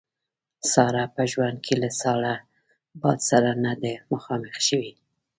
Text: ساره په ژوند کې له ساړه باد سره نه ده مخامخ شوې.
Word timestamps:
ساره 0.71 1.03
په 1.15 1.23
ژوند 1.31 1.57
کې 1.65 1.73
له 1.83 1.89
ساړه 2.01 2.35
باد 3.01 3.19
سره 3.29 3.49
نه 3.65 3.73
ده 3.81 3.93
مخامخ 4.11 4.55
شوې. 4.67 4.91